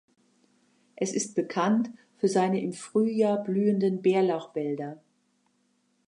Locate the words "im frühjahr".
2.63-3.37